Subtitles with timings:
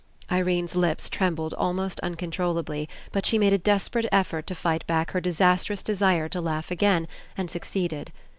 [0.31, 5.11] Irene's lips trembled almost uncontrol lably, but she made a desperate effort to fight back
[5.11, 7.51] her disastrous desire to laugh again, and 68
[7.83, 8.11] ENCOUNTER succeeded.